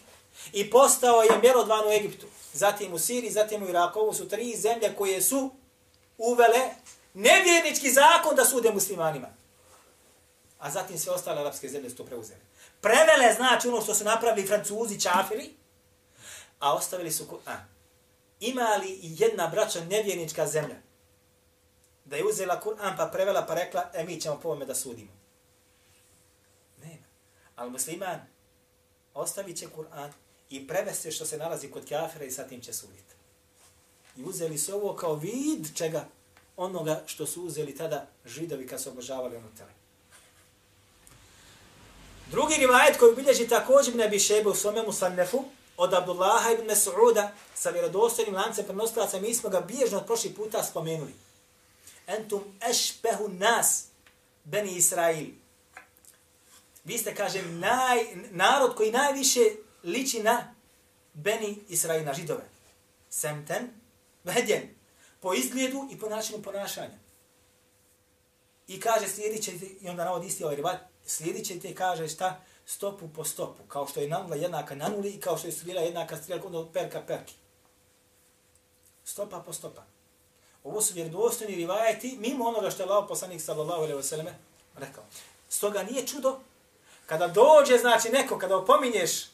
[0.53, 2.27] I postao je mjerodvan u Egiptu.
[2.53, 4.01] Zatim u Siriji, zatim u Iraku.
[4.01, 5.51] Ovo su tri zemlje koje su
[6.19, 6.71] uvele
[7.15, 9.29] nevjernički zakon da sude muslimanima.
[10.59, 12.41] A zatim sve ostale arapske zemlje su to preuzeli.
[12.85, 15.51] Prevele znači ono što su napravili francuzi, čafiri,
[16.59, 17.61] a ostavili su Kur'an.
[18.41, 20.77] Ima li jedna braća nevjernička zemlja
[22.05, 25.13] da je uzela Kur'an pa prevela pa rekla, e mi ćemo po ovome da sudimo.
[26.83, 27.07] Nema.
[27.57, 28.21] Ali musliman
[29.15, 30.11] ostavit će Kur'an
[30.51, 33.15] i prevesti što se nalazi kod kafira i sa tim će suditi.
[34.17, 36.09] I uzeli su ovo kao vid čega
[36.57, 39.74] onoga što su uzeli tada židovi kad su obožavali ono tele.
[42.27, 45.45] Drugi rivajet koji bilježi također ne bi šebe u svome musannefu
[45.77, 50.63] od Abdullaha ibn Mas'uda sa vjerodostojnim lancem prenosilaca, mi smo ga bježno od prošli puta
[50.63, 51.15] spomenuli.
[52.07, 53.85] Entum ešpehu nas,
[54.45, 55.27] Beni Israil.
[56.85, 57.99] Vi ste, kažem, naj,
[58.31, 59.41] narod koji najviše
[59.85, 60.55] liči na
[61.15, 62.45] Beni Israil, na židove.
[63.11, 63.71] Semten,
[64.25, 64.63] vedjen,
[65.21, 66.99] po izgledu i po načinu ponašanja.
[68.69, 72.41] I kaže slijedit će, i onda navod isti ovaj ribat, slijedit će te, kaže šta,
[72.67, 76.17] stopu po stopu, kao što je nula jednaka nanuli i kao što je strila jednaka
[76.17, 77.35] strila onda perka perki.
[79.05, 79.83] Stopa po stopa.
[80.65, 84.35] Ovo su vjerodostojni rivajeti mimo onoga što je Allah poslanik sallallahu alejhi ve selleme
[84.77, 85.05] rekao.
[85.49, 86.39] Stoga nije čudo
[87.07, 89.27] kada dođe znači neko kada opominješ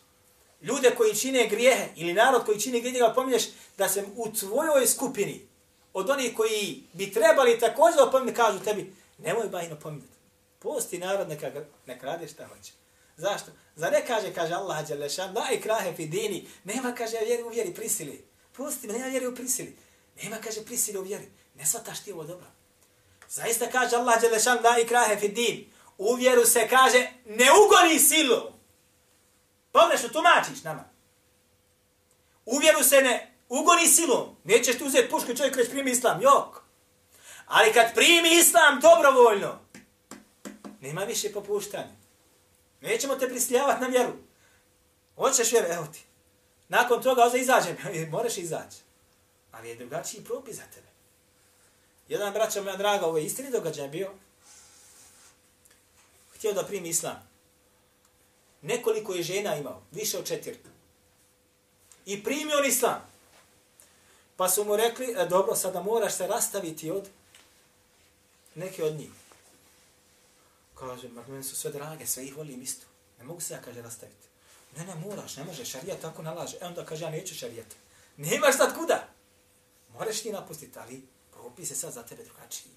[0.62, 3.44] ljude koji čine grijehe ili narod koji čini grijehe, opominješ
[3.78, 5.46] da se u tvojoj skupini
[5.92, 10.19] od onih koji bi trebali također opominjati, kažu tebi, nemoj bajno opominjati.
[10.60, 11.50] Pusti narod, neka,
[11.86, 12.72] neka radi šta hoće.
[13.16, 13.50] Zašto?
[13.76, 17.48] Za ne kaže, kaže Allah, Đelešan, da i krahe fi dini, nema, kaže, vjeri u
[17.48, 18.24] vjeri prisili.
[18.52, 19.76] Pusti me, nema vjeri u prisili.
[20.22, 21.28] Nema, kaže, prisili u vjeri.
[21.54, 22.46] Ne svataš ti ovo dobro.
[23.28, 25.72] Zaista kaže Allah, Đelešan, da i krahe fi din.
[25.98, 28.52] U vjeru se kaže, ne ugoni silu.
[29.72, 30.84] Pogrešno tumačiš nama.
[32.46, 34.36] U vjeru se ne ugoni silom.
[34.44, 36.22] Nećeš ti uzeti pušku čovjek već primi islam.
[36.22, 36.62] Jok.
[37.46, 39.58] Ali kad primi islam dobrovoljno,
[40.80, 41.94] nema više popuštanja.
[42.80, 44.12] Nećemo te prisiljavati na vjeru.
[45.16, 46.04] Hoćeš vjeru, evo ti.
[46.68, 48.76] Nakon toga ovdje izađem, e, moraš izaći.
[49.52, 50.86] Ali je drugačiji propis za tebe.
[52.08, 54.10] Jedan braća moja draga, ovo je istini događaj bio,
[56.34, 57.28] htio da primi islam.
[58.62, 60.58] Nekoliko je žena imao, više od četiri.
[62.06, 63.10] I primio on islam.
[64.36, 67.08] Pa su mu rekli, e, dobro, sada moraš se rastaviti od
[68.54, 69.19] neke od njih.
[70.80, 72.86] Kaže, ma meni su sve drage, sve ih volim isto.
[73.18, 74.28] Ne mogu se ja, kaže, rastaviti.
[74.76, 76.56] Ne, ne, moraš, ne može, šarijat tako nalaže.
[76.60, 77.66] E onda kaže, ja neću šarijat.
[78.16, 79.08] Nemaš sad kuda.
[79.92, 82.72] Moraš ti napustiti, ali propis je sad za tebe drugačiji.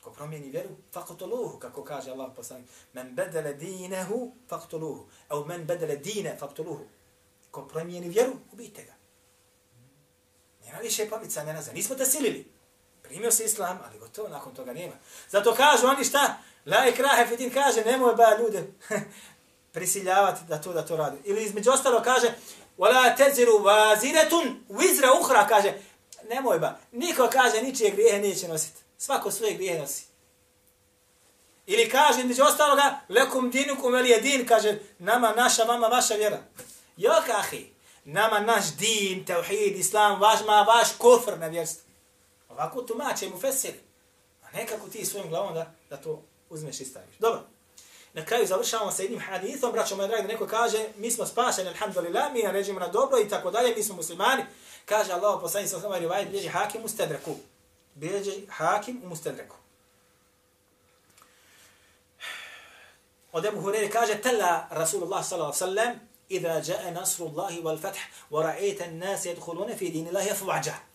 [0.00, 2.66] Ko promijeni vjeru, faktoluhu, kako kaže Allah poslanik.
[2.92, 5.08] Men bedele dinehu, faktoluhu.
[5.30, 6.84] Evo men bedele dine, faktoluhu.
[7.50, 8.94] Ko promijeni vjeru, ubijte ga.
[10.64, 11.74] Nema više pomicanja nazad.
[11.74, 12.52] Nismo te silili.
[13.02, 14.94] Primio se islam, ali gotovo, nakon toga nema.
[15.30, 16.42] Zato kažu oni šta?
[16.70, 18.72] La ikrahe fitin kaže, nemoj ba ljude
[19.72, 21.18] prisiljavati da to da to radi.
[21.24, 22.32] Ili između ostalo kaže,
[22.78, 25.72] wala teziru vaziretun vizra uhra, kaže,
[26.28, 26.78] nemoj ba.
[26.92, 28.82] Niko kaže, ničije grijehe neće nositi.
[28.98, 30.04] Svako svoje grijehe nosi.
[31.66, 36.38] Ili kaže, između ostaloga, lekum dinukum veli din, kaže, nama, naša mama, vaša vjera.
[36.96, 37.72] Jo, kahi,
[38.04, 41.90] nama naš din, tauhid, islam, vaš ma, vaš kofr na vjerstvo.
[42.48, 43.80] Ovako tumače mu fesiri.
[44.42, 47.16] A nekako ti svojim glavom da, da to uzmeš i staviš.
[47.18, 47.42] Dobro.
[48.12, 52.32] Na kraju završavamo sa jednim hadithom, braćo moje dragi, neko kaže, mi smo spašeni, alhamdulillah,
[52.32, 54.42] mi je ređimo na dobro i tako dalje, mi smo muslimani.
[54.84, 57.36] Kaže Allah, poslani sa osnovari, vajt, bilježi hakim u stedreku.
[57.94, 59.56] Bilježi hakim u mustedreku.
[63.32, 65.94] Od Ebu Hureyri kaže, tela Rasulullah s.a.v.
[66.28, 67.98] Iza jae nasrullahi wal fath,
[68.30, 70.89] wa ra'ita nasi yadkhuluna fi dini Allahi afu'ađat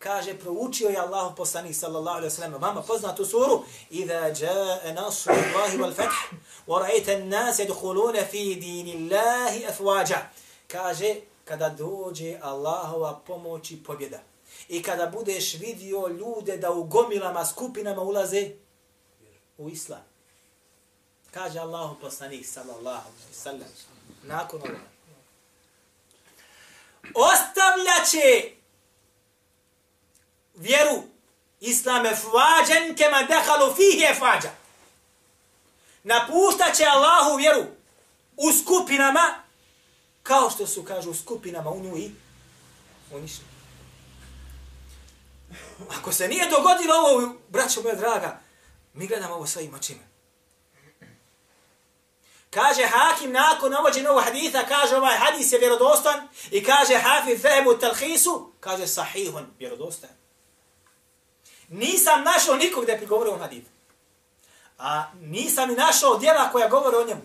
[0.00, 3.64] kaže proučio je Allah poslanik sallallahu alejhi ve sellem vama poznatu suru?
[3.90, 6.14] Idha jaa nasrullahi wal fath
[6.66, 10.30] wa ra'aita nas yadkhuluna fi dinillahi afwaja.
[10.68, 14.20] Kaže kada dođe Allahova pomoć i pobjeda.
[14.68, 18.50] I kada budeš vidio ljude da u gomilama skupinama ulaze
[19.58, 20.04] u islam.
[21.30, 23.68] Kaže Allahu poslanik sallallahu alejhi ve sellem
[24.22, 24.90] nakon ovoga.
[27.14, 28.59] Ostavljaće
[30.60, 31.02] vjeru
[31.60, 32.16] islam je
[32.96, 34.50] kema dehalu fihi je fađa.
[36.02, 37.64] Napuštat će Allahu vjeru
[38.36, 39.34] u skupinama
[40.22, 42.10] kao što su, kažu, u skupinama u nju i
[43.10, 43.44] unišli.
[45.98, 48.40] Ako se nije dogodilo ovo, braćo moja draga,
[48.94, 50.02] mi gledamo ovo svojim očima.
[52.50, 57.74] Kaže Hakim nakon navođenja ovog haditha, kaže ovaj hadis je vjerodostan i kaže Hafiz Zahebu
[57.74, 60.19] Talhisu, kaže sahihun, vjerodostan.
[61.70, 63.66] Nisam našao nikog da je prigovorio o hadith.
[64.78, 67.20] A nisam ni našao djela koja govore o njemu.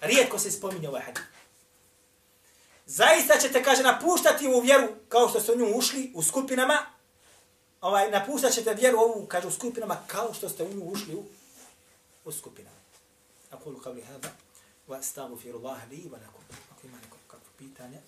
[0.00, 1.26] Rijetko se spominje ovaj hadith.
[2.86, 6.78] Zaista ćete, kaže, napuštati u vjeru kao što ste u nju ušli u skupinama.
[7.80, 11.24] Ovaj, napuštat ćete vjeru ovu, kaže, u skupinama kao što ste u nju ušli u,
[12.24, 12.76] u skupinama.
[13.50, 14.28] Akulu kavli hada.
[14.88, 16.44] Wa stavu firu Allah li wa lakum.
[16.72, 17.98] Ako ima neko kakvo pitanje.